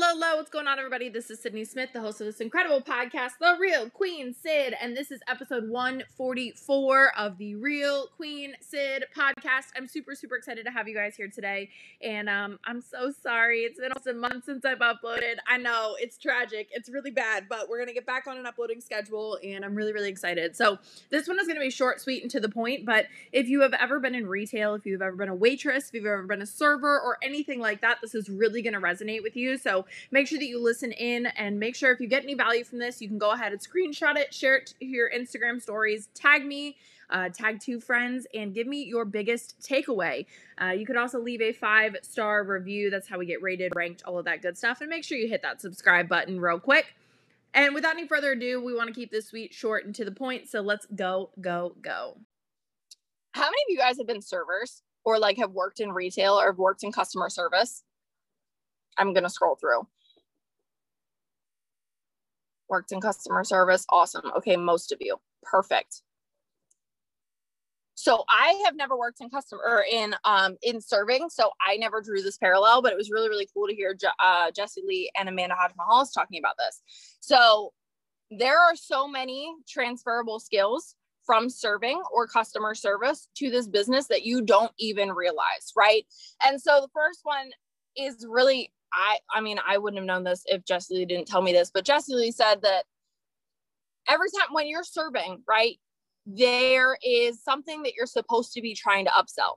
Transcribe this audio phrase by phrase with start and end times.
[0.00, 0.36] hello, hello.
[0.36, 1.08] What's going on, everybody?
[1.08, 4.96] This is Sydney Smith, the host of this incredible podcast, The Real Queen Syd, and
[4.96, 9.72] this is episode 144 of the Real Queen Syd podcast.
[9.76, 13.62] I'm super, super excited to have you guys here today, and um, I'm so sorry.
[13.62, 15.38] It's been almost a month since I've uploaded.
[15.48, 18.80] I know it's tragic, it's really bad, but we're gonna get back on an uploading
[18.80, 20.54] schedule, and I'm really, really excited.
[20.54, 20.78] So
[21.10, 22.86] this one is gonna be short, sweet, and to the point.
[22.86, 25.94] But if you have ever been in retail, if you've ever been a waitress, if
[25.94, 29.34] you've ever been a server, or anything like that, this is really gonna resonate with
[29.34, 29.58] you.
[29.58, 32.64] So make sure that you listen in and make sure if you get any value
[32.64, 36.08] from this, you can go ahead and screenshot it, share it to your Instagram stories,
[36.14, 36.76] tag me.
[37.10, 40.26] Uh, tag two friends and give me your biggest takeaway.
[40.60, 42.90] Uh, you could also leave a five star review.
[42.90, 44.82] That's how we get rated, ranked, all of that good stuff.
[44.82, 46.94] And make sure you hit that subscribe button real quick.
[47.54, 50.12] And without any further ado, we want to keep this sweet, short, and to the
[50.12, 50.48] point.
[50.48, 52.18] So let's go, go, go.
[53.32, 56.46] How many of you guys have been servers or like have worked in retail or
[56.46, 57.84] have worked in customer service?
[58.98, 59.86] I'm going to scroll through.
[62.68, 63.86] Worked in customer service.
[63.88, 64.30] Awesome.
[64.36, 65.16] Okay, most of you.
[65.42, 66.02] Perfect.
[67.94, 72.00] So I have never worked in customer or in um in serving, so I never
[72.00, 75.28] drew this parallel, but it was really really cool to hear uh, Jesse Lee and
[75.28, 76.80] Amanda Hodge Mahalis talking about this.
[77.18, 77.72] So
[78.30, 80.94] there are so many transferable skills
[81.26, 86.06] from serving or customer service to this business that you don't even realize, right?
[86.46, 87.50] And so the first one
[87.96, 91.42] is really I I mean, I wouldn't have known this if Jesse Lee didn't tell
[91.42, 92.84] me this, but Jesse Lee said that
[94.08, 95.78] every time when you're serving, right,
[96.26, 99.56] there is something that you're supposed to be trying to upsell.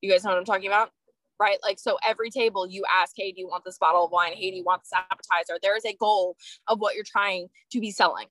[0.00, 0.90] You guys know what I'm talking about?
[1.38, 1.58] Right?
[1.62, 4.32] Like, so every table you ask, hey, do you want this bottle of wine?
[4.34, 5.58] Hey, do you want this appetizer?
[5.62, 8.26] There is a goal of what you're trying to be selling.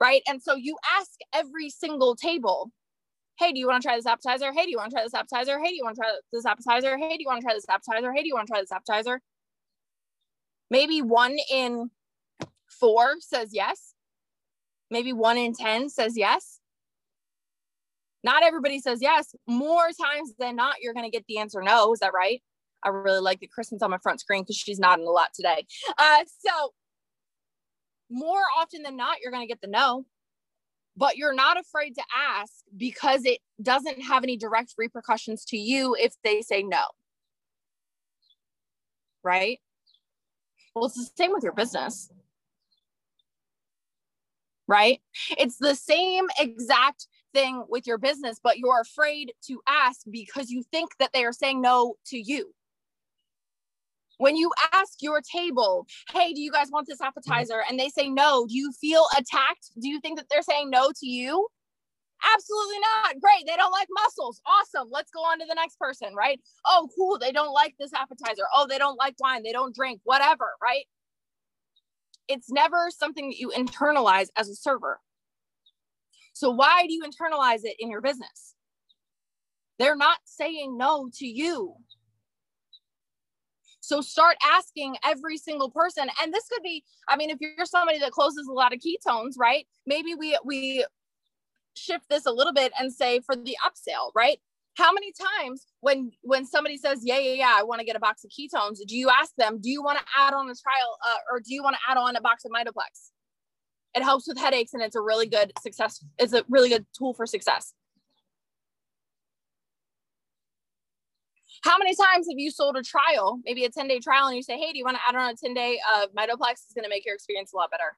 [0.00, 0.22] Right.
[0.26, 2.72] And so you ask every single table,
[3.38, 4.52] hey, do you want to try this appetizer?
[4.52, 5.58] Hey, do you want to try this appetizer?
[5.60, 6.98] Hey, do you want to try this appetizer?
[6.98, 8.12] Hey, do you want to try this appetizer?
[8.12, 9.20] Hey, do you want to try this appetizer?
[10.70, 11.90] Maybe one in
[12.68, 13.94] four says yes.
[14.90, 16.60] Maybe one in 10 says yes.
[18.24, 19.34] Not everybody says yes.
[19.46, 21.92] More times than not, you're going to get the answer no.
[21.92, 22.42] Is that right?
[22.82, 25.66] I really like that Kristen's on my front screen because she's nodding a lot today.
[25.96, 26.72] Uh, so,
[28.10, 30.06] more often than not, you're going to get the no
[30.98, 35.96] but you're not afraid to ask because it doesn't have any direct repercussions to you
[35.98, 36.82] if they say no.
[39.22, 39.60] Right?
[40.74, 42.10] Well, it's the same with your business.
[44.66, 45.00] Right?
[45.30, 50.64] It's the same exact thing with your business, but you're afraid to ask because you
[50.64, 52.52] think that they are saying no to you.
[54.18, 57.08] When you ask your table, hey, do you guys want this mm-hmm.
[57.08, 57.62] appetizer?
[57.68, 59.70] And they say no, do you feel attacked?
[59.80, 61.48] Do you think that they're saying no to you?
[62.34, 63.20] Absolutely not.
[63.20, 63.46] Great.
[63.46, 64.40] They don't like mussels.
[64.44, 64.88] Awesome.
[64.90, 66.40] Let's go on to the next person, right?
[66.66, 67.18] Oh, cool.
[67.18, 68.42] They don't like this appetizer.
[68.54, 69.42] Oh, they don't like wine.
[69.44, 70.84] They don't drink, whatever, right?
[72.26, 75.00] It's never something that you internalize as a server.
[76.32, 78.54] So, why do you internalize it in your business?
[79.78, 81.74] They're not saying no to you.
[83.88, 86.08] So start asking every single person.
[86.22, 89.32] And this could be, I mean, if you're somebody that closes a lot of ketones,
[89.38, 89.66] right?
[89.86, 90.84] Maybe we we
[91.74, 94.40] shift this a little bit and say for the upsell, right?
[94.76, 97.98] How many times when when somebody says, "Yeah, yeah, yeah, I want to get a
[97.98, 100.98] box of ketones," do you ask them, "Do you want to add on a trial
[101.08, 103.10] uh, or do you want to add on a box of Mitoplex?"
[103.94, 106.04] It helps with headaches and it's a really good success.
[106.18, 107.72] It's a really good tool for success.
[111.62, 114.42] How many times have you sold a trial, maybe a 10 day trial, and you
[114.42, 116.52] say, hey, do you want to add on a 10 day of uh, Mitoplex?
[116.52, 117.96] It's going to make your experience a lot better.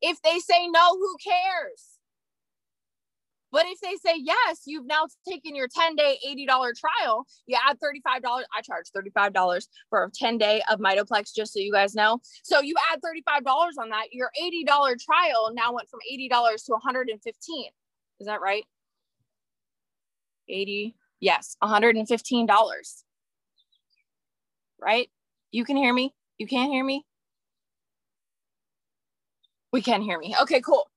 [0.00, 1.96] If they say no, who cares?
[3.52, 6.46] But if they say yes, you've now taken your 10 day $80
[6.76, 8.20] trial, you add $35.
[8.24, 12.18] I charge $35 for a 10 day of Mitoplex, just so you guys know.
[12.42, 13.46] So you add $35
[13.80, 14.12] on that.
[14.12, 14.66] Your $80
[15.00, 16.28] trial now went from $80
[16.66, 17.70] to 115
[18.20, 18.64] Is that right?
[20.48, 23.04] 80 Yes, $115.
[24.78, 25.08] Right?
[25.50, 26.14] You can hear me?
[26.38, 27.04] You can't hear me?
[29.72, 30.34] We can hear me.
[30.42, 30.90] Okay, cool.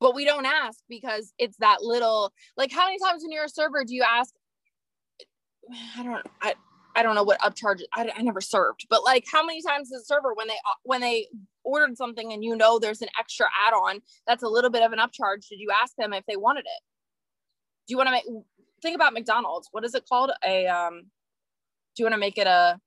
[0.00, 3.48] But we don't ask because it's that little like how many times when you're a
[3.48, 4.32] server do you ask
[5.96, 6.54] I don't I
[6.96, 10.02] I don't know what upcharge I, I never served, but like how many times as
[10.02, 11.28] a server when they when they
[11.64, 14.98] ordered something and you know there's an extra add-on that's a little bit of an
[14.98, 16.82] upcharge, did you ask them if they wanted it?
[17.88, 18.24] Do you want to make
[18.82, 19.68] think about McDonald's?
[19.72, 20.30] What is it called?
[20.44, 21.06] A um
[21.96, 22.78] do you want to make it a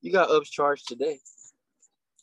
[0.00, 1.18] You got upcharged today.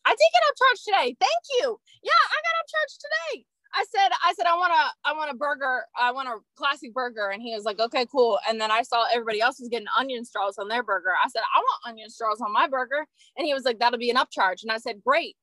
[0.06, 1.18] I did get upcharged today.
[1.20, 1.80] Thank you.
[2.04, 3.46] Yeah, I got upcharged today.
[3.74, 5.84] I said, I said, I want a, I want a burger.
[5.98, 7.30] I want a classic burger.
[7.30, 8.38] And he was like, okay, cool.
[8.50, 11.12] And then I saw everybody else was getting onion straws on their burger.
[11.24, 13.06] I said, I want onion straws on my burger.
[13.38, 14.64] And he was like, that'll be an upcharge.
[14.64, 15.38] And I said, great.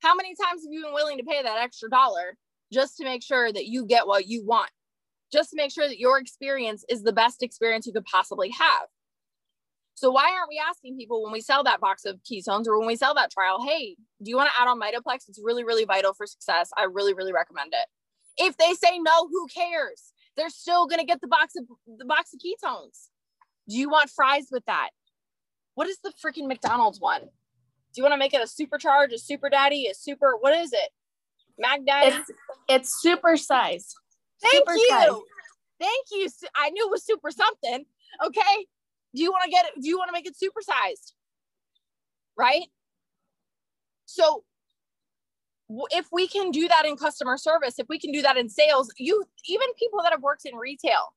[0.00, 2.36] How many times have you been willing to pay that extra dollar
[2.72, 4.70] just to make sure that you get what you want?
[5.32, 8.86] Just to make sure that your experience is the best experience you could possibly have.
[9.94, 12.86] So why aren't we asking people when we sell that box of ketones or when
[12.86, 15.28] we sell that trial, hey, do you want to add on Mitoplex?
[15.28, 16.70] It's really, really vital for success.
[16.76, 17.86] I really, really recommend it.
[18.36, 20.12] If they say no, who cares?
[20.36, 21.64] They're still gonna get the box of
[21.98, 23.08] the box of ketones.
[23.68, 24.90] Do you want fries with that?
[25.74, 27.22] What is the freaking McDonald's one?
[27.22, 30.72] Do you want to make it a supercharge, a super daddy, a super what is
[30.74, 30.90] it?
[31.58, 32.16] Mag daddy?
[32.16, 32.30] It's,
[32.68, 33.94] it's super size.
[34.42, 34.88] Thank super you.
[34.88, 35.10] size.
[35.80, 36.28] Thank you.
[36.54, 37.84] I knew it was super something.
[38.24, 38.66] Okay
[39.16, 41.12] do you want to get it do you want to make it supersized
[42.36, 42.66] right
[44.04, 44.44] so
[45.90, 48.92] if we can do that in customer service if we can do that in sales
[48.98, 51.12] you even people that have worked in retail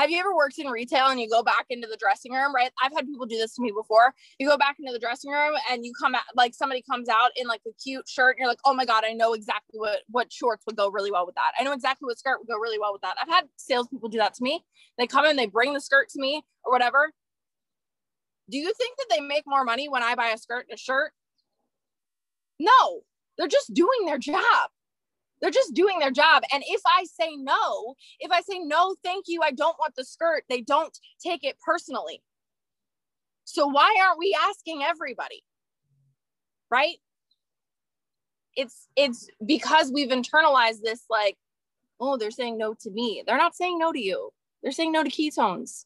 [0.00, 2.70] have you ever worked in retail and you go back into the dressing room right?
[2.82, 4.14] I've had people do this to me before.
[4.38, 7.30] You go back into the dressing room and you come out like somebody comes out
[7.36, 10.00] in like a cute shirt and you're like oh my god i know exactly what
[10.10, 11.52] what shorts would go really well with that.
[11.58, 13.16] I know exactly what skirt would go really well with that.
[13.20, 14.64] I've had salespeople do that to me.
[14.98, 17.12] They come in they bring the skirt to me or whatever.
[18.50, 20.78] Do you think that they make more money when i buy a skirt and a
[20.78, 21.12] shirt?
[22.58, 23.02] No.
[23.38, 24.70] They're just doing their job
[25.40, 26.42] they're just doing their job.
[26.52, 30.04] And if I say no, if I say no, thank you, I don't want the
[30.04, 32.22] skirt, they don't take it personally.
[33.44, 35.42] So why aren't we asking everybody?
[36.70, 36.96] Right?
[38.54, 41.36] It's it's because we've internalized this like,
[42.00, 43.22] oh, they're saying no to me.
[43.26, 44.30] They're not saying no to you.
[44.62, 45.84] They're saying no to ketones.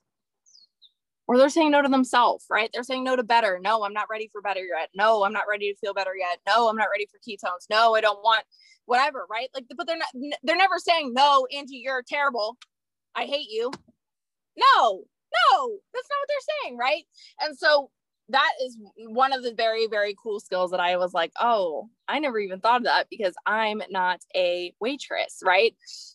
[1.27, 2.69] Or they're saying no to themselves, right?
[2.73, 3.59] They're saying no to better.
[3.63, 4.91] No, I'm not ready for better yet.
[4.95, 6.39] No, I'm not ready to feel better yet.
[6.47, 7.67] No, I'm not ready for ketones.
[7.71, 8.45] No, I don't want
[8.85, 9.49] whatever, right?
[9.55, 12.59] Like, but they're not, they're never saying, no, Angie, you're terrible.
[13.15, 13.71] I hate you.
[14.57, 15.03] No,
[15.51, 17.05] no, that's not what they're saying, right?
[17.41, 17.91] And so
[18.31, 22.19] that is one of the very, very cool skills that I was like, oh, I
[22.19, 25.75] never even thought of that because I'm not a waitress, right?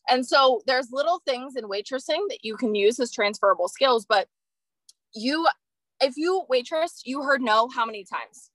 [0.09, 4.27] And so there's little things in waitressing that you can use as transferable skills, but
[5.13, 5.47] you,
[6.01, 8.51] if you waitress, you heard no how many times?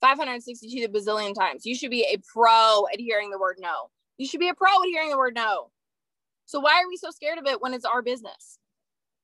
[0.00, 1.66] 562 bazillion times.
[1.66, 3.90] You should be a pro at hearing the word no.
[4.18, 5.70] You should be a pro at hearing the word no.
[6.46, 8.58] So why are we so scared of it when it's our business?